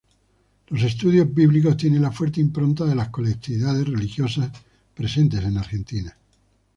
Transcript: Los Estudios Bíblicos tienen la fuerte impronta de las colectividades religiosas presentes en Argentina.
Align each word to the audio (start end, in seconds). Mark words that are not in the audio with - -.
Los 0.69 0.81
Estudios 0.81 1.31
Bíblicos 1.31 1.77
tienen 1.77 2.01
la 2.01 2.09
fuerte 2.09 2.41
impronta 2.41 2.85
de 2.85 2.95
las 2.95 3.09
colectividades 3.09 3.87
religiosas 3.87 4.51
presentes 4.95 5.43
en 5.43 5.57
Argentina. 5.59 6.17